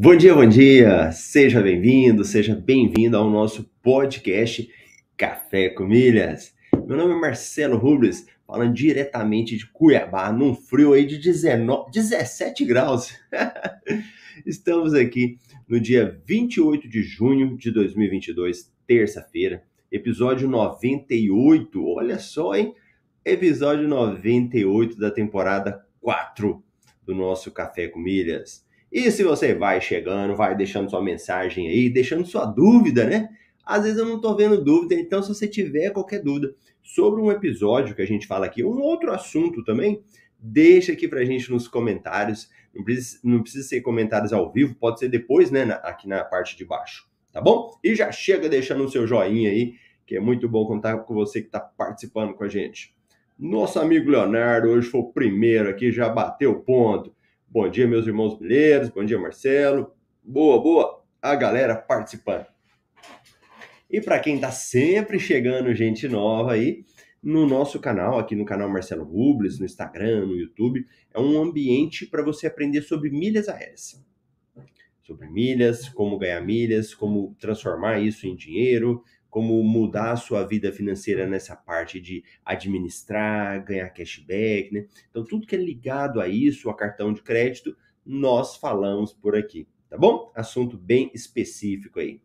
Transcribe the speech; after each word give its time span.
Bom 0.00 0.14
dia, 0.14 0.32
bom 0.32 0.48
dia! 0.48 1.10
Seja 1.10 1.60
bem-vindo, 1.60 2.22
seja 2.22 2.54
bem-vindo 2.54 3.16
ao 3.16 3.28
nosso 3.28 3.64
podcast 3.82 4.72
Café 5.16 5.70
com 5.70 5.84
Milhas. 5.84 6.54
Meu 6.86 6.96
nome 6.96 7.14
é 7.14 7.16
Marcelo 7.16 7.76
Rubles, 7.76 8.24
falando 8.46 8.72
diretamente 8.72 9.56
de 9.56 9.66
Cuiabá, 9.66 10.30
num 10.30 10.54
frio 10.54 10.92
aí 10.92 11.04
de 11.04 11.18
19, 11.18 11.90
17 11.90 12.64
graus. 12.64 13.12
Estamos 14.46 14.94
aqui 14.94 15.36
no 15.66 15.80
dia 15.80 16.22
28 16.24 16.88
de 16.88 17.02
junho 17.02 17.56
de 17.56 17.72
2022, 17.72 18.72
terça-feira, 18.86 19.64
episódio 19.90 20.48
98. 20.48 21.84
Olha 21.84 22.20
só, 22.20 22.54
hein? 22.54 22.72
Episódio 23.24 23.88
98 23.88 24.96
da 24.96 25.10
temporada 25.10 25.84
4 26.00 26.62
do 27.04 27.16
nosso 27.16 27.50
Café 27.50 27.88
com 27.88 27.98
Milhas. 27.98 28.67
E 28.90 29.10
se 29.10 29.22
você 29.22 29.54
vai 29.54 29.80
chegando, 29.80 30.34
vai 30.34 30.56
deixando 30.56 30.88
sua 30.90 31.02
mensagem 31.02 31.68
aí, 31.68 31.90
deixando 31.90 32.26
sua 32.26 32.46
dúvida, 32.46 33.04
né? 33.04 33.28
Às 33.64 33.82
vezes 33.82 33.98
eu 33.98 34.06
não 34.06 34.16
estou 34.16 34.34
vendo 34.34 34.64
dúvida, 34.64 34.94
então 34.94 35.22
se 35.22 35.28
você 35.28 35.46
tiver 35.46 35.90
qualquer 35.90 36.22
dúvida 36.22 36.54
sobre 36.82 37.20
um 37.20 37.30
episódio 37.30 37.94
que 37.94 38.00
a 38.00 38.06
gente 38.06 38.26
fala 38.26 38.46
aqui, 38.46 38.64
um 38.64 38.80
outro 38.80 39.12
assunto 39.12 39.62
também, 39.62 40.02
deixa 40.38 40.92
aqui 40.92 41.06
pra 41.06 41.24
gente 41.24 41.50
nos 41.50 41.68
comentários. 41.68 42.48
Não 42.74 42.82
precisa, 42.82 43.18
não 43.22 43.42
precisa 43.42 43.68
ser 43.68 43.82
comentários 43.82 44.32
ao 44.32 44.50
vivo, 44.50 44.74
pode 44.74 44.98
ser 45.00 45.08
depois, 45.08 45.50
né, 45.50 45.64
aqui 45.82 46.08
na 46.08 46.24
parte 46.24 46.56
de 46.56 46.64
baixo, 46.64 47.06
tá 47.30 47.42
bom? 47.42 47.78
E 47.84 47.94
já 47.94 48.10
chega 48.10 48.48
deixando 48.48 48.84
o 48.84 48.90
seu 48.90 49.06
joinha 49.06 49.50
aí, 49.50 49.74
que 50.06 50.16
é 50.16 50.20
muito 50.20 50.48
bom 50.48 50.66
contar 50.66 50.96
com 50.98 51.12
você 51.12 51.42
que 51.42 51.48
está 51.48 51.60
participando 51.60 52.32
com 52.32 52.44
a 52.44 52.48
gente. 52.48 52.94
Nosso 53.38 53.78
amigo 53.78 54.10
Leonardo 54.10 54.68
hoje 54.68 54.88
foi 54.88 55.00
o 55.00 55.12
primeiro 55.12 55.68
aqui, 55.68 55.92
já 55.92 56.08
bateu 56.08 56.60
ponto. 56.60 57.12
Bom 57.50 57.66
dia, 57.66 57.88
meus 57.88 58.06
irmãos 58.06 58.38
bilheiros. 58.38 58.90
Bom 58.90 59.02
dia, 59.02 59.18
Marcelo. 59.18 59.90
Boa, 60.22 60.60
boa. 60.62 61.02
A 61.20 61.34
galera 61.34 61.74
participando. 61.74 62.44
E 63.90 64.02
para 64.02 64.20
quem 64.20 64.34
está 64.34 64.50
sempre 64.50 65.18
chegando 65.18 65.74
gente 65.74 66.06
nova 66.08 66.52
aí, 66.52 66.84
no 67.22 67.46
nosso 67.46 67.80
canal, 67.80 68.18
aqui 68.18 68.36
no 68.36 68.44
canal 68.44 68.68
Marcelo 68.68 69.02
Rubles, 69.02 69.58
no 69.58 69.64
Instagram, 69.64 70.26
no 70.26 70.36
YouTube, 70.36 70.86
é 71.14 71.18
um 71.18 71.42
ambiente 71.42 72.04
para 72.04 72.22
você 72.22 72.46
aprender 72.46 72.82
sobre 72.82 73.08
milhas 73.08 73.48
aéreas. 73.48 74.04
Sobre 75.02 75.26
milhas, 75.26 75.88
como 75.88 76.18
ganhar 76.18 76.42
milhas, 76.42 76.92
como 76.92 77.34
transformar 77.40 77.98
isso 77.98 78.26
em 78.26 78.36
dinheiro, 78.36 79.02
como 79.30 79.62
mudar 79.62 80.12
a 80.12 80.16
sua 80.16 80.44
vida 80.44 80.72
financeira 80.72 81.26
nessa 81.26 81.54
parte 81.54 82.00
de 82.00 82.24
administrar, 82.44 83.64
ganhar 83.64 83.90
cashback, 83.90 84.72
né? 84.72 84.86
Então, 85.10 85.24
tudo 85.24 85.46
que 85.46 85.54
é 85.54 85.58
ligado 85.58 86.20
a 86.20 86.28
isso, 86.28 86.70
a 86.70 86.74
cartão 86.74 87.12
de 87.12 87.22
crédito, 87.22 87.76
nós 88.04 88.56
falamos 88.56 89.12
por 89.12 89.36
aqui, 89.36 89.68
tá 89.88 89.98
bom? 89.98 90.32
Assunto 90.34 90.78
bem 90.78 91.10
específico 91.14 92.00
aí. 92.00 92.20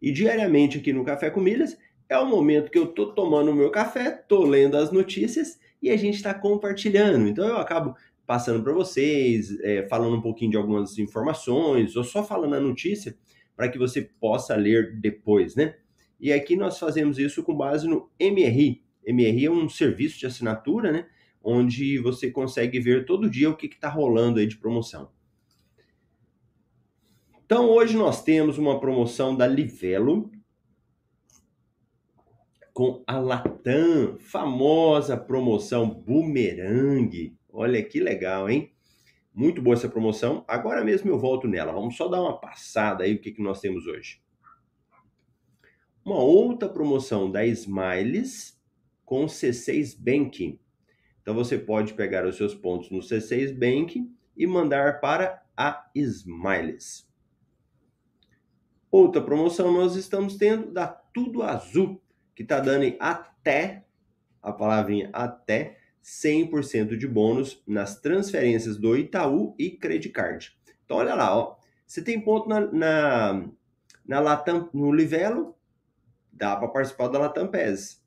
E 0.00 0.12
diariamente 0.12 0.78
aqui 0.78 0.92
no 0.92 1.04
Café 1.04 1.30
com 1.30 1.40
Milhas 1.40 1.78
é 2.08 2.18
o 2.18 2.26
momento 2.26 2.70
que 2.70 2.78
eu 2.78 2.86
tô 2.86 3.14
tomando 3.14 3.50
o 3.50 3.54
meu 3.54 3.70
café, 3.70 4.10
tô 4.10 4.44
lendo 4.44 4.76
as 4.76 4.92
notícias 4.92 5.58
e 5.80 5.90
a 5.90 5.96
gente 5.96 6.16
está 6.16 6.34
compartilhando. 6.34 7.26
Então 7.26 7.48
eu 7.48 7.56
acabo 7.56 7.96
passando 8.26 8.62
para 8.62 8.72
vocês, 8.72 9.58
é, 9.60 9.86
falando 9.88 10.16
um 10.16 10.20
pouquinho 10.20 10.50
de 10.50 10.56
algumas 10.56 10.98
informações, 10.98 11.96
ou 11.96 12.04
só 12.04 12.22
falando 12.22 12.54
a 12.54 12.60
notícia, 12.60 13.16
para 13.56 13.68
que 13.68 13.78
você 13.78 14.02
possa 14.02 14.54
ler 14.56 14.96
depois, 15.00 15.54
né? 15.54 15.76
E 16.20 16.32
aqui 16.32 16.56
nós 16.56 16.78
fazemos 16.78 17.18
isso 17.18 17.42
com 17.42 17.56
base 17.56 17.86
no 17.86 18.10
MRI. 18.20 18.82
MRI 19.06 19.46
é 19.46 19.50
um 19.50 19.68
serviço 19.68 20.18
de 20.18 20.26
assinatura, 20.26 20.90
né? 20.90 21.06
Onde 21.42 21.98
você 21.98 22.30
consegue 22.30 22.80
ver 22.80 23.04
todo 23.04 23.30
dia 23.30 23.50
o 23.50 23.56
que 23.56 23.66
está 23.66 23.88
rolando 23.88 24.40
aí 24.40 24.46
de 24.46 24.56
promoção. 24.56 25.10
Então 27.44 27.68
hoje 27.68 27.96
nós 27.96 28.24
temos 28.24 28.56
uma 28.56 28.80
promoção 28.80 29.36
da 29.36 29.46
Livelo 29.46 30.32
com 32.72 33.04
a 33.06 33.18
Latam, 33.18 34.18
famosa 34.18 35.16
promoção 35.16 35.88
Boomerang. 35.88 37.36
Olha 37.52 37.80
que 37.84 38.00
legal, 38.00 38.50
hein? 38.50 38.73
Muito 39.34 39.60
boa 39.60 39.74
essa 39.74 39.88
promoção. 39.88 40.44
Agora 40.46 40.84
mesmo 40.84 41.10
eu 41.10 41.18
volto 41.18 41.48
nela. 41.48 41.72
Vamos 41.72 41.96
só 41.96 42.06
dar 42.06 42.22
uma 42.22 42.38
passada 42.38 43.02
aí 43.02 43.14
o 43.14 43.20
que, 43.20 43.32
que 43.32 43.42
nós 43.42 43.60
temos 43.60 43.84
hoje. 43.84 44.22
Uma 46.04 46.18
outra 46.18 46.68
promoção 46.68 47.28
da 47.28 47.44
Smiles 47.44 48.56
com 49.04 49.26
C6 49.26 49.96
Banking. 49.98 50.60
Então 51.20 51.34
você 51.34 51.58
pode 51.58 51.94
pegar 51.94 52.24
os 52.24 52.36
seus 52.36 52.54
pontos 52.54 52.90
no 52.90 53.00
C6 53.00 53.52
Bank 53.52 54.08
e 54.36 54.46
mandar 54.46 55.00
para 55.00 55.42
a 55.56 55.90
Smiles. 55.96 57.08
Outra 58.88 59.20
promoção 59.20 59.72
nós 59.72 59.96
estamos 59.96 60.36
tendo 60.36 60.70
da 60.70 60.86
Tudo 60.86 61.42
Azul, 61.42 62.00
que 62.36 62.44
está 62.44 62.60
dando 62.60 62.94
até, 63.00 63.84
a 64.40 64.52
palavrinha 64.52 65.10
até, 65.12 65.80
100% 66.04 66.96
de 66.98 67.08
bônus 67.08 67.62
nas 67.66 67.98
transferências 67.98 68.76
do 68.76 68.94
Itaú 68.94 69.54
e 69.58 69.70
Credit 69.70 70.10
Card. 70.10 70.54
Então, 70.84 70.98
olha 70.98 71.14
lá, 71.14 71.36
ó. 71.36 71.56
Você 71.86 72.02
tem 72.02 72.20
ponto 72.20 72.48
na, 72.48 72.60
na, 72.60 73.48
na 74.06 74.20
Latam, 74.20 74.68
no 74.72 74.92
Livelo, 74.92 75.54
dá 76.32 76.56
para 76.56 76.68
participar 76.68 77.08
da 77.08 77.18
Latam 77.18 77.48
PES. 77.48 78.02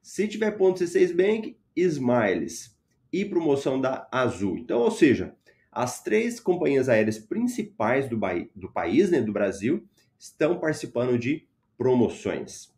Se 0.00 0.28
tiver 0.28 0.52
ponto 0.52 0.82
C6 0.82 1.14
Bank, 1.14 1.58
Smiles 1.74 2.76
e 3.12 3.24
promoção 3.24 3.80
da 3.80 4.08
Azul. 4.12 4.58
Então, 4.58 4.80
ou 4.80 4.90
seja, 4.90 5.34
as 5.72 6.02
três 6.02 6.38
companhias 6.38 6.88
aéreas 6.88 7.18
principais 7.18 8.08
do, 8.08 8.18
do 8.54 8.70
país, 8.72 9.10
né, 9.10 9.20
do 9.20 9.32
Brasil, 9.32 9.86
estão 10.18 10.58
participando 10.58 11.18
de 11.18 11.48
promoções. 11.76 12.72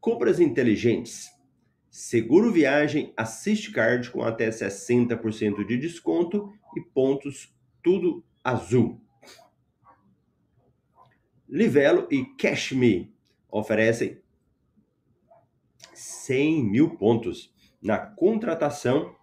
Compras 0.00 0.40
inteligentes. 0.40 1.31
Seguro 1.92 2.50
Viagem, 2.50 3.12
Assist 3.14 3.70
Card 3.70 4.10
com 4.10 4.22
até 4.22 4.48
60% 4.48 5.62
de 5.66 5.76
desconto 5.76 6.50
e 6.74 6.80
pontos 6.80 7.54
tudo 7.82 8.24
azul. 8.42 8.98
Livelo 11.46 12.08
e 12.10 12.24
Cashme 12.24 13.14
oferecem 13.50 14.22
100 15.92 16.64
mil 16.64 16.96
pontos 16.96 17.54
na 17.82 17.98
contratação 17.98 19.14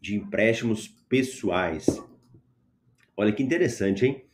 de 0.00 0.14
empréstimos 0.14 0.86
pessoais. 1.08 2.00
Olha 3.16 3.32
que 3.32 3.42
interessante, 3.42 4.06
hein? 4.06 4.24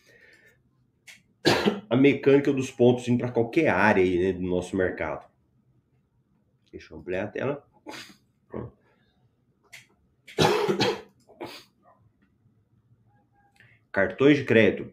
A 1.88 1.96
mecânica 1.96 2.52
dos 2.52 2.70
pontos 2.70 3.08
indo 3.08 3.20
para 3.20 3.32
qualquer 3.32 3.69
área 3.69 4.02
aí, 4.02 4.19
né, 4.19 4.32
do 4.35 4.43
nosso 4.43 4.76
mercado. 4.76 5.27
Deixa 6.70 6.93
eu 6.93 6.99
ampliar 6.99 7.25
a 7.25 7.29
tela. 7.29 7.67
Cartões 13.91 14.38
de 14.38 14.44
crédito. 14.44 14.93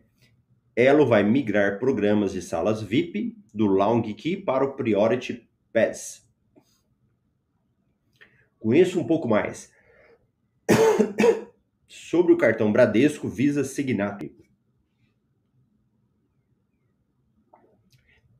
Elo 0.75 1.06
vai 1.06 1.24
migrar 1.24 1.80
programas 1.80 2.31
de 2.33 2.42
salas 2.42 2.81
VIP 2.81 3.38
do 3.54 3.66
Long 3.66 4.01
Key 4.01 4.38
para 4.38 4.66
o 4.66 4.75
Priority 4.75 5.50
Pass. 5.72 6.25
Conheça 8.60 9.00
um 9.00 9.06
pouco 9.06 9.28
mais 9.28 9.71
sobre 11.88 12.33
o 12.33 12.38
cartão 12.38 12.71
Bradesco 12.71 13.30
Visa 13.30 13.63
Signature. 13.63 14.50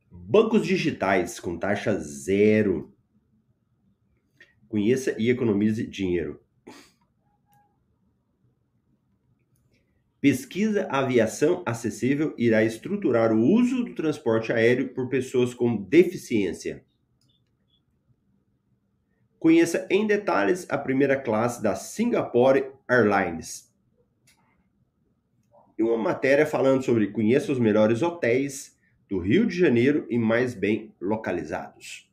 Bancos 0.10 0.66
digitais 0.66 1.40
com 1.40 1.58
taxa 1.58 1.96
zero. 2.00 2.95
Conheça 4.68 5.16
e 5.18 5.30
economize 5.30 5.86
dinheiro. 5.86 6.40
Pesquisa 10.26 10.88
Aviação 10.90 11.62
Acessível 11.68 12.34
irá 12.36 12.64
estruturar 12.64 13.32
o 13.32 13.40
uso 13.40 13.84
do 13.84 13.94
transporte 13.94 14.52
aéreo 14.52 14.90
por 14.90 15.08
pessoas 15.08 15.54
com 15.54 15.76
deficiência. 15.76 16.84
Conheça 19.38 19.88
em 19.88 20.08
detalhes 20.08 20.66
a 20.68 20.80
primeira 20.80 21.16
classe 21.16 21.62
da 21.62 21.76
Singapore 21.76 22.72
Airlines. 22.90 23.72
E 25.78 25.84
uma 25.84 25.98
matéria 25.98 26.48
falando 26.48 26.84
sobre 26.84 27.12
conheça 27.12 27.52
os 27.52 27.60
melhores 27.60 28.02
hotéis 28.02 28.76
do 29.08 29.20
Rio 29.20 29.46
de 29.46 29.56
Janeiro 29.56 30.08
e 30.10 30.18
mais 30.18 30.56
bem 30.56 30.92
localizados. 31.00 32.12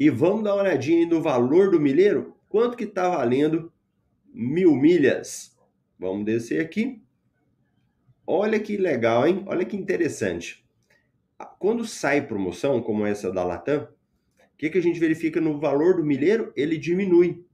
E 0.00 0.08
vamos 0.08 0.44
dar 0.44 0.54
uma 0.54 0.62
olhadinha 0.62 1.06
no 1.06 1.20
valor 1.20 1.70
do 1.70 1.78
milheiro? 1.78 2.34
Quanto 2.48 2.74
que 2.74 2.84
está 2.84 3.06
valendo 3.10 3.70
mil 4.32 4.74
milhas? 4.74 5.54
Vamos 5.98 6.24
descer 6.24 6.58
aqui. 6.58 7.02
Olha 8.26 8.58
que 8.58 8.78
legal, 8.78 9.28
hein? 9.28 9.44
Olha 9.46 9.62
que 9.62 9.76
interessante. 9.76 10.64
Quando 11.58 11.86
sai 11.86 12.26
promoção, 12.26 12.80
como 12.80 13.04
essa 13.04 13.30
da 13.30 13.44
Latam, 13.44 13.82
o 13.82 14.56
que, 14.56 14.70
que 14.70 14.78
a 14.78 14.82
gente 14.82 14.98
verifica 14.98 15.38
no 15.38 15.60
valor 15.60 15.96
do 15.96 16.04
milheiro? 16.04 16.50
Ele 16.56 16.78
diminui. 16.78 17.44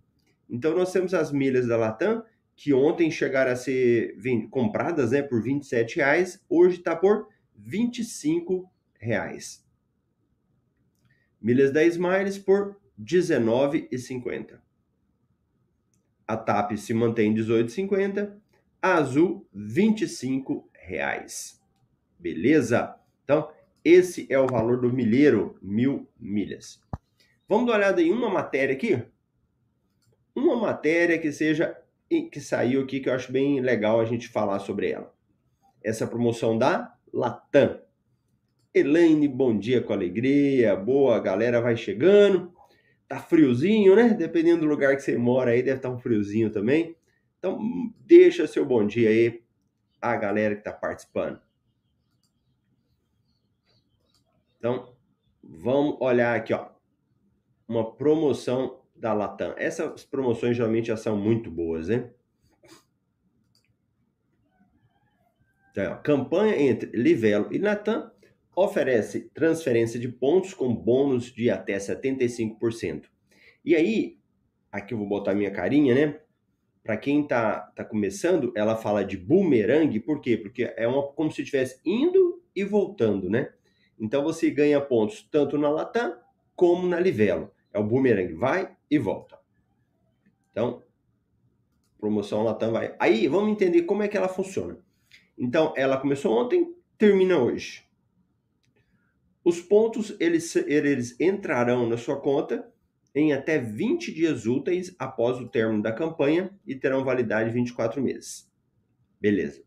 Então, 0.49 0.73
nós 0.77 0.93
temos 0.93 1.15
as 1.15 1.33
milhas 1.33 1.67
da 1.67 1.77
Latam, 1.77 2.23
que 2.55 2.73
ontem 2.73 3.11
chegaram 3.11 3.51
a 3.51 3.57
ser 3.57 4.17
compradas 4.51 5.11
né, 5.11 5.21
por 5.21 5.43
27 5.43 5.97
reais, 5.97 6.41
hoje 6.49 6.79
está 6.79 6.95
por 6.95 7.27
25 7.57 8.71
reais. 9.01 9.66
Milhas 11.47 11.71
da 11.71 11.85
Smiles 11.85 12.39
por 12.39 12.77
19,50. 13.01 14.59
A 16.27 16.37
TAP 16.37 16.73
se 16.73 16.93
mantém 16.93 17.33
18,50. 17.33 18.35
A 18.83 18.95
Azul, 18.95 19.47
25 19.55 20.69
reais. 20.75 21.63
Beleza? 22.19 22.97
Então, 23.23 23.49
esse 23.85 24.27
é 24.29 24.37
o 24.41 24.49
valor 24.49 24.81
do 24.81 24.93
milheiro, 24.93 25.57
mil 25.63 26.09
milhas. 26.19 26.81
Vamos 27.49 27.67
dar 27.67 27.75
uma 27.75 27.79
olhada 27.79 28.03
em 28.03 28.11
uma 28.11 28.29
matéria 28.29 28.75
aqui? 28.75 29.01
Uma 30.35 30.57
matéria 30.57 31.17
que 31.17 31.31
seja 31.31 31.81
que 32.09 32.41
saiu 32.41 32.83
aqui 32.83 32.99
que 32.99 33.09
eu 33.09 33.15
acho 33.15 33.31
bem 33.31 33.61
legal 33.61 34.01
a 34.01 34.05
gente 34.05 34.27
falar 34.27 34.59
sobre 34.59 34.91
ela. 34.91 35.15
Essa 35.81 36.09
promoção 36.09 36.59
da 36.59 36.93
Latam. 37.13 37.86
Elaine, 38.77 39.27
bom 39.27 39.59
dia 39.59 39.81
com 39.81 39.95
alegria. 39.95 40.77
Boa, 40.77 41.19
galera 41.19 41.63
vai 41.63 41.79
chegando. 41.79 42.53
Tá 43.09 43.19
friozinho, 43.19 43.97
né? 43.97 44.11
Dependendo 44.11 44.61
do 44.61 44.67
lugar 44.67 44.95
que 44.95 45.01
você 45.01 45.17
mora 45.17 45.53
aí, 45.53 45.63
deve 45.63 45.79
estar 45.79 45.89
tá 45.89 45.95
um 45.95 45.99
friozinho 45.99 46.51
também. 46.51 46.95
Então, 47.39 47.59
deixa 48.01 48.47
seu 48.47 48.67
bom 48.67 48.87
dia 48.87 49.09
aí 49.09 49.43
a 49.99 50.15
galera 50.15 50.55
que 50.55 50.61
está 50.61 50.75
participando. 50.75 51.41
Então, 54.59 54.95
vamos 55.43 55.97
olhar 55.99 56.37
aqui, 56.37 56.53
ó. 56.53 56.69
Uma 57.67 57.95
promoção 57.95 58.83
da 58.95 59.15
Latam. 59.15 59.55
Essas 59.57 60.05
promoções 60.05 60.55
geralmente 60.55 60.89
já 60.89 60.99
são 60.99 61.17
muito 61.17 61.51
boas, 61.51 61.89
né? 61.89 62.11
Então, 65.71 65.95
ó, 65.95 65.97
campanha 65.97 66.61
entre 66.61 66.91
Livelo 66.91 67.49
e 67.51 67.57
Latam 67.57 68.15
oferece 68.57 69.29
transferência 69.35 70.01
de 70.01 70.09
pontos 70.09 70.55
com 70.55 70.75
bônus 70.75 71.27
de 71.27 71.51
até 71.51 71.77
75%. 71.77 73.05
E 73.63 73.77
aí, 73.77 74.19
aqui 74.73 74.95
eu 74.95 74.99
vou 74.99 75.07
botar 75.07 75.35
minha 75.35 75.51
carinha, 75.51 75.95
né? 75.95 76.21
Para 76.83 76.97
quem 76.97 77.27
tá, 77.27 77.61
tá 77.77 77.85
começando, 77.85 78.53
ela 78.57 78.77
fala 78.77 79.05
de 79.05 79.19
boomerang, 79.19 80.01
por 80.01 80.23
quê? 80.23 80.39
Porque 80.39 80.73
é 80.77 80.89
uma, 80.89 81.03
como 81.03 81.31
se 81.31 81.43
estivesse 81.43 81.81
indo 81.85 82.43
e 82.55 82.65
voltando, 82.65 83.29
né? 83.29 83.53
Então 84.01 84.23
você 84.23 84.51
ganha 84.51 84.81
pontos 84.81 85.29
tanto 85.31 85.59
na 85.59 85.69
Latam 85.69 86.17
como 86.55 86.87
na 86.89 86.99
Livelo. 86.99 87.51
É 87.75 87.79
o 87.79 87.85
boomerang, 87.85 88.33
vai 88.33 88.75
e 88.91 88.99
volta. 88.99 89.39
Então, 90.51 90.83
promoção 91.99 92.43
Latam 92.43 92.73
vai. 92.73 92.95
Aí, 92.99 93.29
vamos 93.29 93.51
entender 93.51 93.83
como 93.83 94.03
é 94.03 94.09
que 94.09 94.17
ela 94.17 94.29
funciona. 94.29 94.79
Então, 95.37 95.75
ela 95.77 95.99
começou 95.99 96.33
ontem, 96.39 96.75
termina 96.97 97.37
hoje. 97.39 97.86
Os 99.47 99.61
pontos 99.61 100.17
eles, 100.19 100.57
eles 100.57 101.15
entrarão 101.21 101.89
na 101.89 101.97
sua 101.97 102.21
conta 102.21 102.69
em 103.15 103.33
até 103.33 103.61
20 103.61 104.13
dias 104.13 104.45
úteis 104.45 104.93
após 104.99 105.39
o 105.39 105.47
término 105.47 105.81
da 105.81 105.93
campanha 105.93 106.51
e 106.67 106.75
terão 106.75 107.05
validade 107.05 107.51
24 107.51 108.03
meses. 108.03 108.51
Beleza. 109.21 109.63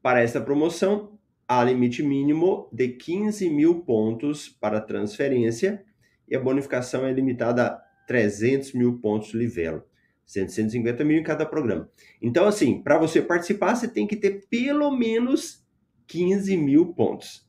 Para 0.00 0.22
essa 0.22 0.40
promoção, 0.40 1.18
há 1.48 1.64
limite 1.64 2.00
mínimo 2.00 2.68
de 2.72 2.90
15 2.90 3.50
mil 3.50 3.80
pontos 3.80 4.48
para 4.48 4.80
transferência 4.80 5.84
e 6.28 6.36
a 6.36 6.40
bonificação 6.40 7.04
é 7.04 7.12
limitada 7.12 7.66
a 7.66 7.70
300 8.06 8.72
mil 8.72 9.00
pontos 9.00 9.34
livelo. 9.34 9.82
150 10.24 11.04
mil 11.04 11.18
em 11.18 11.24
cada 11.24 11.44
programa. 11.44 11.90
Então, 12.22 12.46
assim, 12.46 12.80
para 12.84 12.98
você 12.98 13.20
participar, 13.20 13.74
você 13.74 13.88
tem 13.88 14.06
que 14.06 14.14
ter 14.14 14.46
pelo 14.48 14.96
menos 14.96 15.66
15 16.06 16.56
mil 16.56 16.94
pontos. 16.94 17.47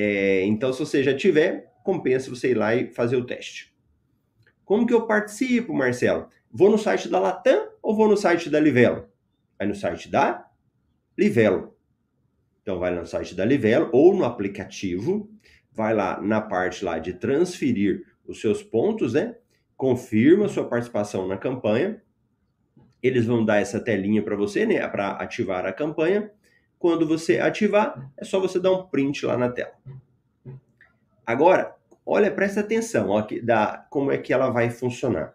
É, 0.00 0.44
então, 0.44 0.72
se 0.72 0.78
você 0.78 1.02
já 1.02 1.12
tiver, 1.12 1.72
compensa 1.82 2.30
você 2.30 2.52
ir 2.52 2.54
lá 2.54 2.72
e 2.72 2.86
fazer 2.86 3.16
o 3.16 3.26
teste. 3.26 3.74
Como 4.64 4.86
que 4.86 4.94
eu 4.94 5.08
participo, 5.08 5.74
Marcelo? 5.74 6.28
Vou 6.52 6.70
no 6.70 6.78
site 6.78 7.08
da 7.08 7.18
Latam 7.18 7.68
ou 7.82 7.96
vou 7.96 8.06
no 8.06 8.16
site 8.16 8.48
da 8.48 8.60
Livelo? 8.60 9.08
Vai 9.58 9.66
no 9.66 9.74
site 9.74 10.08
da 10.08 10.48
Livelo. 11.18 11.76
Então, 12.62 12.78
vai 12.78 12.94
no 12.94 13.04
site 13.06 13.34
da 13.34 13.44
Livelo 13.44 13.90
ou 13.92 14.14
no 14.14 14.24
aplicativo, 14.24 15.28
vai 15.72 15.92
lá 15.92 16.22
na 16.22 16.40
parte 16.40 16.84
lá 16.84 17.00
de 17.00 17.14
transferir 17.14 18.04
os 18.24 18.40
seus 18.40 18.62
pontos, 18.62 19.14
né? 19.14 19.34
Confirma 19.76 20.46
sua 20.46 20.68
participação 20.68 21.26
na 21.26 21.36
campanha. 21.36 22.00
Eles 23.02 23.26
vão 23.26 23.44
dar 23.44 23.56
essa 23.56 23.80
telinha 23.80 24.22
para 24.22 24.36
você, 24.36 24.64
né? 24.64 24.86
Para 24.86 25.10
ativar 25.16 25.66
a 25.66 25.72
campanha. 25.72 26.30
Quando 26.78 27.06
você 27.06 27.38
ativar, 27.38 28.10
é 28.16 28.24
só 28.24 28.38
você 28.38 28.60
dar 28.60 28.72
um 28.72 28.86
print 28.86 29.26
lá 29.26 29.36
na 29.36 29.50
tela. 29.50 29.72
Agora, 31.26 31.74
olha, 32.06 32.30
presta 32.30 32.60
atenção, 32.60 33.10
ó, 33.10 33.22
que, 33.22 33.40
da, 33.40 33.86
como 33.90 34.12
é 34.12 34.18
que 34.18 34.32
ela 34.32 34.48
vai 34.50 34.70
funcionar. 34.70 35.34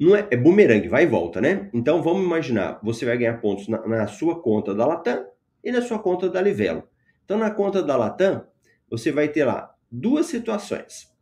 Não 0.00 0.16
é, 0.16 0.26
é 0.30 0.36
bumerangue, 0.36 0.88
vai 0.88 1.04
e 1.04 1.06
volta, 1.06 1.40
né? 1.40 1.70
Então 1.72 2.02
vamos 2.02 2.24
imaginar, 2.24 2.80
você 2.82 3.04
vai 3.04 3.16
ganhar 3.16 3.40
pontos 3.40 3.68
na, 3.68 3.86
na 3.86 4.06
sua 4.08 4.42
conta 4.42 4.74
da 4.74 4.84
Latam 4.84 5.26
e 5.62 5.70
na 5.70 5.80
sua 5.80 5.98
conta 5.98 6.28
da 6.28 6.40
Livelo. 6.40 6.82
Então 7.24 7.38
na 7.38 7.50
conta 7.52 7.82
da 7.82 7.96
Latam, 7.96 8.44
você 8.90 9.12
vai 9.12 9.28
ter 9.28 9.44
lá 9.44 9.72
duas 9.88 10.26
situações. 10.26 11.12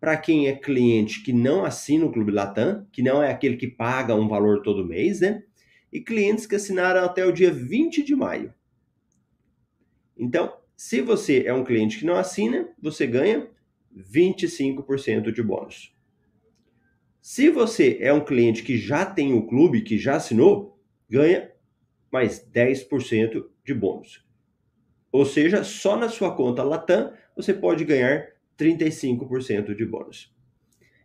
Para 0.00 0.16
quem 0.16 0.48
é 0.48 0.56
cliente 0.56 1.22
que 1.22 1.32
não 1.32 1.64
assina 1.64 2.04
o 2.04 2.12
Clube 2.12 2.32
Latam, 2.32 2.86
que 2.90 3.00
não 3.00 3.22
é 3.22 3.30
aquele 3.30 3.56
que 3.56 3.68
paga 3.68 4.14
um 4.14 4.26
valor 4.26 4.62
todo 4.62 4.84
mês, 4.84 5.20
né? 5.20 5.42
E 5.92 6.00
clientes 6.00 6.46
que 6.46 6.56
assinaram 6.56 7.04
até 7.04 7.24
o 7.24 7.32
dia 7.32 7.50
20 7.50 8.02
de 8.02 8.14
maio. 8.14 8.52
Então, 10.16 10.56
se 10.76 11.00
você 11.00 11.44
é 11.46 11.52
um 11.52 11.64
cliente 11.64 11.98
que 11.98 12.04
não 12.04 12.16
assina, 12.16 12.68
você 12.80 13.06
ganha 13.06 13.48
25% 13.96 15.32
de 15.32 15.42
bônus. 15.42 15.94
Se 17.20 17.50
você 17.50 17.98
é 18.00 18.12
um 18.12 18.24
cliente 18.24 18.62
que 18.62 18.76
já 18.78 19.04
tem 19.04 19.34
o 19.34 19.46
clube, 19.46 19.82
que 19.82 19.98
já 19.98 20.16
assinou, 20.16 20.78
ganha 21.08 21.50
mais 22.10 22.46
10% 22.46 23.44
de 23.64 23.74
bônus. 23.74 24.24
Ou 25.10 25.24
seja, 25.24 25.64
só 25.64 25.96
na 25.96 26.08
sua 26.08 26.34
conta 26.36 26.62
Latam 26.62 27.12
você 27.34 27.52
pode 27.52 27.84
ganhar 27.84 28.28
35% 28.58 29.74
de 29.74 29.84
bônus. 29.84 30.34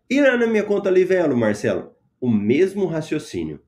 E 0.09 0.19
lá 0.21 0.37
na 0.37 0.47
minha 0.47 0.63
conta 0.63 0.89
Livelo, 0.89 1.35
Marcelo, 1.35 1.95
o 2.19 2.29
mesmo 2.29 2.85
raciocínio. 2.85 3.61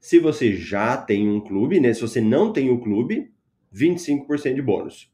Se 0.00 0.18
você 0.18 0.54
já 0.54 0.96
tem 0.96 1.28
um 1.28 1.40
clube, 1.40 1.78
né? 1.78 1.92
Se 1.92 2.00
você 2.00 2.20
não 2.20 2.52
tem 2.52 2.70
o 2.70 2.80
clube, 2.80 3.30
25% 3.72 4.54
de 4.54 4.62
bônus. 4.62 5.12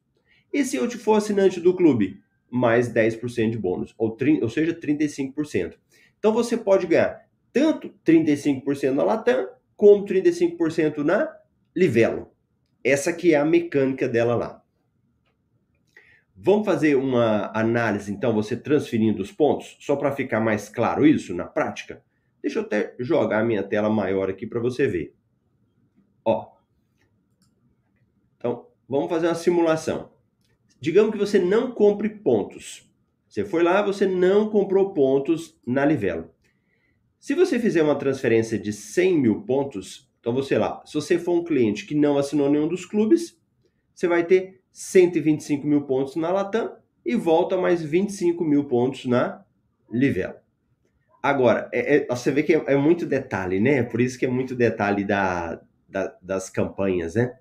E 0.53 0.65
se 0.65 0.77
eu 0.77 0.89
te 0.89 0.97
for 0.97 1.15
assinante 1.15 1.61
do 1.61 1.75
clube, 1.75 2.21
mais 2.49 2.89
10% 2.89 3.51
de 3.51 3.59
bônus, 3.59 3.95
ou, 3.99 4.17
ou 4.41 4.49
seja, 4.49 4.73
35%. 4.73 5.75
Então 6.19 6.33
você 6.33 6.57
pode 6.57 6.87
ganhar 6.87 7.27
tanto 7.53 7.93
35% 8.05 8.93
na 8.93 9.03
Latam, 9.03 9.49
como 9.77 10.05
35% 10.05 10.99
na 10.99 11.29
Livelo. 11.75 12.31
Essa 12.83 13.13
que 13.13 13.35
é 13.35 13.37
a 13.37 13.45
mecânica 13.45 14.09
dela 14.09 14.35
lá. 14.35 14.63
Vamos 16.35 16.67
fazer 16.67 16.97
uma 16.97 17.51
análise, 17.55 18.13
então, 18.13 18.35
você 18.35 18.57
transferindo 18.57 19.23
os 19.23 19.33
pontos, 19.33 19.77
só 19.81 19.97
para 19.97 20.13
ficar 20.13 20.39
mais 20.39 20.69
claro 20.69 21.07
isso 21.07 21.35
na 21.35 21.47
prática? 21.47 22.03
Deixa 22.47 22.61
eu 22.61 22.63
até 22.63 22.95
jogar 23.01 23.41
a 23.41 23.45
minha 23.45 23.65
tela 23.65 23.91
maior 23.91 24.31
aqui 24.31 24.47
para 24.47 24.61
você 24.61 24.87
ver. 24.87 25.13
Ó. 26.25 26.53
Então, 28.37 28.69
vamos 28.89 29.09
fazer 29.09 29.27
uma 29.27 29.35
simulação. 29.35 30.13
digamos 30.81 31.11
que 31.11 31.19
você 31.19 31.41
não 31.41 31.73
compre 31.73 32.09
pontos. 32.09 32.89
Você 33.29 33.45
foi 33.45 33.65
lá, 33.65 33.83
você 33.83 34.07
não 34.07 34.49
comprou 34.49 34.95
pontos 34.95 35.59
na 35.67 35.85
Livelo. 35.85 36.31
Se 37.19 37.35
você 37.35 37.59
fizer 37.59 37.83
uma 37.83 37.99
transferência 37.99 38.57
de 38.57 38.73
100 38.73 39.19
mil 39.19 39.43
pontos, 39.43 40.09
então 40.21 40.33
você 40.33 40.57
lá, 40.57 40.85
se 40.87 40.95
você 40.95 41.19
for 41.19 41.41
um 41.41 41.43
cliente 41.43 41.85
que 41.85 41.97
não 41.97 42.17
assinou 42.17 42.49
nenhum 42.49 42.69
dos 42.69 42.87
clubes, 42.87 43.37
você 43.93 44.07
vai 44.07 44.25
ter 44.25 44.63
125 44.71 45.67
mil 45.67 45.83
pontos 45.83 46.15
na 46.15 46.31
Latam 46.31 46.77
e 47.05 47.17
volta 47.17 47.57
mais 47.57 47.83
25 47.83 48.45
mil 48.45 48.67
pontos 48.67 49.05
na 49.05 49.45
Livelo. 49.91 50.46
Agora, 51.27 51.69
é, 51.73 51.97
é, 51.97 52.07
você 52.07 52.31
vê 52.31 52.45
que 52.45 52.55
é, 52.55 52.63
é, 52.69 52.77
muito 52.77 53.05
detalhe, 53.05 53.59
né? 53.59 53.83
Por 53.83 54.01
isso 54.01 54.17
que 54.17 54.25
é 54.25 54.29
muito 54.29 54.55
detalhe 54.55 55.03
da, 55.03 55.61
da, 55.89 56.17
das 56.23 56.49
campanhas, 56.49 57.17
né? 57.17 57.35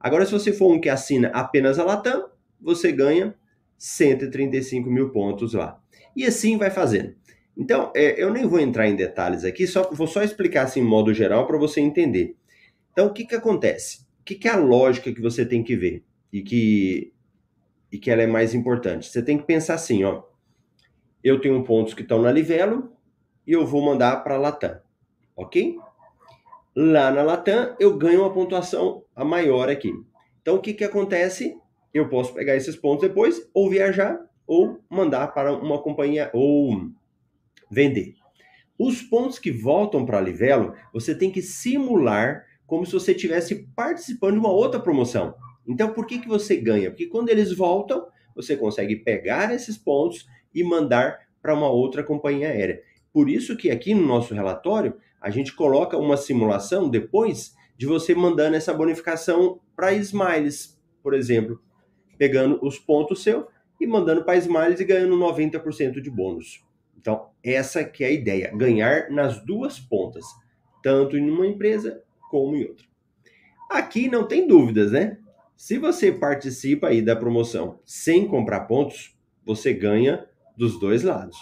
Agora, 0.00 0.26
se 0.26 0.32
você 0.32 0.52
for 0.52 0.72
um 0.72 0.80
que 0.80 0.88
assina 0.88 1.28
apenas 1.28 1.78
a 1.78 1.84
Latam, 1.84 2.28
você 2.60 2.90
ganha 2.90 3.32
135 3.78 4.90
mil 4.90 5.10
pontos 5.10 5.54
lá. 5.54 5.80
E 6.16 6.26
assim 6.26 6.58
vai 6.58 6.68
fazendo. 6.68 7.14
Então, 7.56 7.92
é, 7.94 8.20
eu 8.20 8.32
nem 8.32 8.44
vou 8.44 8.58
entrar 8.58 8.88
em 8.88 8.96
detalhes 8.96 9.44
aqui, 9.44 9.68
só 9.68 9.88
vou 9.92 10.08
só 10.08 10.24
explicar 10.24 10.64
assim 10.64 10.80
em 10.80 10.84
modo 10.84 11.14
geral 11.14 11.46
para 11.46 11.58
você 11.58 11.80
entender. 11.80 12.34
Então, 12.90 13.06
o 13.06 13.12
que, 13.12 13.24
que 13.24 13.36
acontece? 13.36 14.00
O 14.20 14.24
que, 14.24 14.34
que 14.34 14.48
é 14.48 14.50
a 14.50 14.56
lógica 14.56 15.12
que 15.12 15.20
você 15.20 15.46
tem 15.46 15.62
que 15.62 15.76
ver 15.76 16.02
e 16.32 16.42
que, 16.42 17.12
e 17.92 17.98
que 17.98 18.10
ela 18.10 18.22
é 18.22 18.26
mais 18.26 18.52
importante? 18.52 19.06
Você 19.06 19.22
tem 19.22 19.38
que 19.38 19.44
pensar 19.44 19.74
assim, 19.74 20.02
ó. 20.02 20.24
Eu 21.22 21.40
tenho 21.40 21.62
pontos 21.62 21.94
que 21.94 22.02
estão 22.02 22.20
na 22.20 22.32
Livelo 22.32 22.90
e 23.46 23.52
eu 23.52 23.66
vou 23.66 23.82
mandar 23.82 24.22
para 24.22 24.34
a 24.34 24.38
Latam, 24.38 24.80
ok? 25.36 25.76
Lá 26.74 27.10
na 27.10 27.22
Latam 27.22 27.76
eu 27.78 27.96
ganho 27.96 28.20
uma 28.20 28.32
pontuação 28.32 29.04
a 29.14 29.24
maior 29.24 29.68
aqui. 29.68 29.92
Então, 30.40 30.56
o 30.56 30.60
que, 30.60 30.72
que 30.72 30.84
acontece? 30.84 31.56
Eu 31.92 32.08
posso 32.08 32.32
pegar 32.34 32.56
esses 32.56 32.74
pontos 32.74 33.06
depois, 33.06 33.48
ou 33.52 33.68
viajar, 33.68 34.18
ou 34.46 34.80
mandar 34.90 35.28
para 35.28 35.52
uma 35.52 35.80
companhia, 35.80 36.30
ou 36.32 36.90
vender. 37.70 38.14
Os 38.78 39.02
pontos 39.02 39.38
que 39.38 39.50
voltam 39.50 40.04
para 40.04 40.20
Livelo, 40.20 40.74
você 40.92 41.14
tem 41.14 41.30
que 41.30 41.42
simular 41.42 42.44
como 42.66 42.86
se 42.86 42.92
você 42.92 43.12
estivesse 43.12 43.68
participando 43.76 44.34
de 44.34 44.38
uma 44.40 44.50
outra 44.50 44.80
promoção. 44.80 45.34
Então, 45.66 45.92
por 45.92 46.06
que, 46.06 46.18
que 46.18 46.28
você 46.28 46.56
ganha? 46.56 46.90
Porque 46.90 47.06
quando 47.06 47.28
eles 47.28 47.54
voltam, 47.54 48.06
você 48.34 48.56
consegue 48.56 48.96
pegar 48.96 49.54
esses 49.54 49.76
pontos 49.76 50.26
e 50.54 50.64
mandar 50.64 51.18
para 51.40 51.54
uma 51.54 51.68
outra 51.68 52.02
companhia 52.02 52.48
aérea. 52.48 52.82
Por 53.12 53.28
isso 53.28 53.56
que 53.56 53.70
aqui 53.70 53.94
no 53.94 54.06
nosso 54.06 54.34
relatório, 54.34 54.96
a 55.20 55.30
gente 55.30 55.54
coloca 55.54 55.96
uma 55.96 56.16
simulação 56.16 56.88
depois 56.88 57.54
de 57.76 57.86
você 57.86 58.14
mandando 58.14 58.56
essa 58.56 58.72
bonificação 58.72 59.60
para 59.76 59.92
Smiles, 59.92 60.80
por 61.02 61.14
exemplo, 61.14 61.60
pegando 62.16 62.58
os 62.62 62.78
pontos 62.78 63.22
seu 63.22 63.48
e 63.80 63.86
mandando 63.86 64.24
para 64.24 64.38
Smiles 64.38 64.80
e 64.80 64.84
ganhando 64.84 65.16
90% 65.16 66.00
de 66.00 66.10
bônus. 66.10 66.64
Então, 66.96 67.30
essa 67.42 67.84
que 67.84 68.04
é 68.04 68.06
a 68.06 68.12
ideia, 68.12 68.52
ganhar 68.54 69.10
nas 69.10 69.44
duas 69.44 69.80
pontas, 69.80 70.24
tanto 70.82 71.16
em 71.16 71.28
uma 71.28 71.46
empresa 71.46 72.02
como 72.30 72.54
em 72.54 72.64
outra. 72.64 72.86
Aqui 73.68 74.08
não 74.08 74.26
tem 74.26 74.46
dúvidas, 74.46 74.92
né? 74.92 75.18
Se 75.56 75.78
você 75.78 76.12
participa 76.12 76.88
aí 76.88 77.02
da 77.02 77.16
promoção 77.16 77.80
sem 77.84 78.26
comprar 78.26 78.60
pontos, 78.62 79.16
você 79.44 79.72
ganha 79.72 80.26
dos 80.56 80.78
dois 80.78 81.02
lados. 81.02 81.36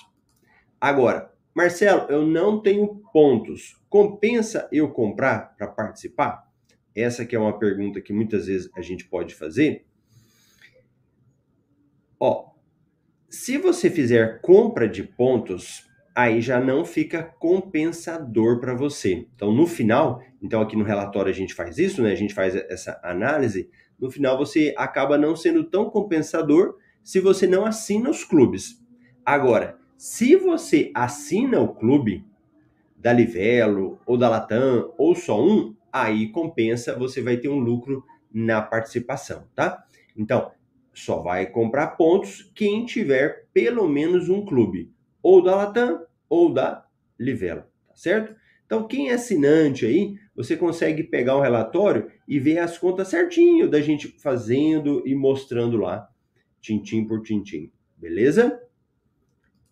Agora, 0.81 1.30
Marcelo, 1.55 2.07
eu 2.09 2.27
não 2.27 2.61
tenho 2.61 3.03
pontos. 3.13 3.77
Compensa 3.89 4.69
eu 4.71 4.91
comprar 4.91 5.57
para 5.57 5.67
participar? 5.67 6.49
Essa 6.95 7.25
que 7.25 7.35
é 7.35 7.39
uma 7.39 7.59
pergunta 7.59 8.01
que 8.01 8.13
muitas 8.13 8.47
vezes 8.47 8.71
a 8.77 8.81
gente 8.81 9.05
pode 9.07 9.35
fazer. 9.35 9.85
Ó, 12.19 12.51
se 13.29 13.59
você 13.59 13.89
fizer 13.89 14.41
compra 14.41 14.89
de 14.89 15.03
pontos, 15.03 15.89
aí 16.15 16.41
já 16.41 16.61
não 16.61 16.85
fica 16.85 17.23
compensador 17.23 18.61
para 18.61 18.75
você. 18.75 19.27
Então, 19.35 19.53
no 19.53 19.67
final, 19.67 20.23
então 20.43 20.61
aqui 20.61 20.77
no 20.77 20.85
relatório 20.85 21.31
a 21.31 21.35
gente 21.35 21.55
faz 21.55 21.79
isso, 21.79 22.03
né? 22.03 22.13
A 22.13 22.17
gente 22.17 22.35
faz 22.35 22.55
essa 22.55 23.01
análise. 23.03 23.71
No 23.99 24.11
final, 24.11 24.37
você 24.37 24.75
acaba 24.77 25.17
não 25.17 25.35
sendo 25.35 25.65
tão 25.65 25.89
compensador 25.89 26.77
se 27.03 27.21
você 27.21 27.47
não 27.47 27.65
assina 27.65 28.11
os 28.11 28.25
clubes. 28.25 28.85
Agora, 29.25 29.80
se 30.01 30.35
você 30.35 30.91
assina 30.95 31.61
o 31.61 31.75
clube 31.75 32.25
da 32.97 33.13
Livelo 33.13 34.01
ou 34.07 34.17
da 34.17 34.31
Latam 34.31 34.95
ou 34.97 35.15
só 35.15 35.39
um, 35.39 35.77
aí 35.93 36.31
compensa, 36.31 36.99
você 36.99 37.21
vai 37.21 37.37
ter 37.37 37.51
um 37.51 37.59
lucro 37.59 38.03
na 38.33 38.63
participação, 38.63 39.47
tá? 39.55 39.85
Então, 40.17 40.53
só 40.95 41.19
vai 41.21 41.45
comprar 41.45 41.99
pontos 41.99 42.51
quem 42.55 42.87
tiver 42.87 43.47
pelo 43.53 43.87
menos 43.87 44.31
um 44.31 44.43
clube, 44.43 44.91
ou 45.23 45.43
da 45.43 45.55
Latam 45.55 46.01
ou 46.31 46.51
da 46.51 46.87
Livelo, 47.19 47.65
tá 47.87 47.95
certo? 47.95 48.35
Então, 48.65 48.89
quem 48.89 49.11
é 49.11 49.15
assinante 49.17 49.85
aí, 49.85 50.15
você 50.35 50.57
consegue 50.57 51.03
pegar 51.03 51.37
o 51.37 51.43
relatório 51.43 52.11
e 52.27 52.41
ver 52.41 52.57
as 52.61 52.79
contas 52.79 53.09
certinho 53.09 53.69
da 53.69 53.83
gente 53.83 54.09
fazendo 54.19 55.07
e 55.07 55.15
mostrando 55.15 55.77
lá, 55.77 56.09
tintim 56.59 57.07
por 57.07 57.21
tintim, 57.21 57.71
beleza? 57.99 58.59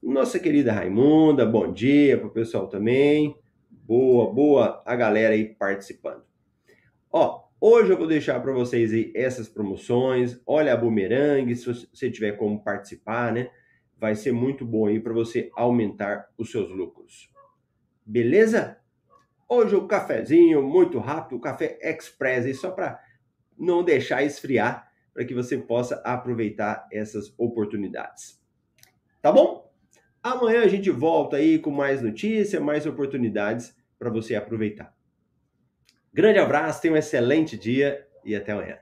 Nossa 0.02 0.38
querida 0.38 0.72
Raimunda, 0.72 1.44
bom 1.44 1.72
dia 1.72 2.16
para 2.16 2.26
o 2.26 2.32
pessoal 2.32 2.68
também. 2.68 3.36
Boa, 3.70 4.32
boa 4.32 4.82
a 4.84 4.96
galera 4.96 5.34
aí 5.34 5.44
participando. 5.54 6.24
Ó, 7.10 7.48
Hoje 7.60 7.90
eu 7.90 7.98
vou 7.98 8.06
deixar 8.06 8.38
para 8.40 8.52
vocês 8.52 8.92
aí 8.92 9.12
essas 9.16 9.48
promoções. 9.48 10.40
Olha 10.46 10.72
a 10.72 10.76
Boomerang, 10.76 11.52
se 11.56 11.66
você 11.66 12.08
tiver 12.08 12.36
como 12.36 12.62
participar, 12.62 13.32
né? 13.32 13.50
Vai 13.98 14.14
ser 14.14 14.30
muito 14.30 14.64
bom 14.64 14.86
aí 14.86 15.00
para 15.00 15.12
você 15.12 15.50
aumentar 15.56 16.28
os 16.38 16.52
seus 16.52 16.70
lucros. 16.70 17.28
Beleza? 18.06 18.78
Hoje 19.48 19.74
o 19.74 19.88
cafezinho 19.88 20.62
muito 20.62 21.00
rápido, 21.00 21.36
o 21.36 21.40
café 21.40 21.80
express 21.82 22.46
aí 22.46 22.54
só 22.54 22.70
para 22.70 23.02
não 23.58 23.82
deixar 23.82 24.22
esfriar, 24.22 24.88
para 25.12 25.24
que 25.24 25.34
você 25.34 25.58
possa 25.58 25.96
aproveitar 26.04 26.86
essas 26.92 27.34
oportunidades. 27.36 28.40
Tá 29.20 29.32
bom? 29.32 29.57
Amanhã 30.22 30.62
a 30.62 30.68
gente 30.68 30.90
volta 30.90 31.36
aí 31.36 31.58
com 31.58 31.70
mais 31.70 32.02
notícia, 32.02 32.60
mais 32.60 32.86
oportunidades 32.86 33.76
para 33.98 34.10
você 34.10 34.34
aproveitar. 34.34 34.94
Grande 36.12 36.38
abraço, 36.38 36.82
tenha 36.82 36.94
um 36.94 36.96
excelente 36.96 37.56
dia 37.56 38.06
e 38.24 38.34
até 38.34 38.52
amanhã. 38.52 38.78